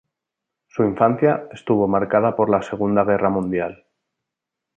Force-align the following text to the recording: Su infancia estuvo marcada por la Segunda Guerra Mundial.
Su 0.65 0.83
infancia 0.83 1.47
estuvo 1.51 1.87
marcada 1.87 2.35
por 2.35 2.49
la 2.49 2.63
Segunda 2.63 3.03
Guerra 3.03 3.29
Mundial. 3.29 3.85